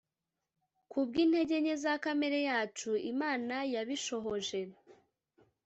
kubw 0.91 1.13
intege 1.23 1.55
nke 1.63 1.75
za 1.83 1.93
kamere 2.03 2.39
yacu 2.49 2.91
imana 3.11 3.55
yabishohoje 3.73 4.59